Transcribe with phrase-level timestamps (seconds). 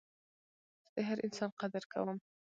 [0.85, 2.17] زه د هر انسان قدر کوم.